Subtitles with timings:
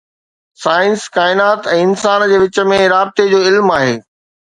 [0.61, 3.93] Science ڪائنات ۽ انسان جي وچ ۾ رابطي جو علم آهي.